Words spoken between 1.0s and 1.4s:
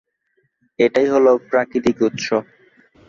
হলো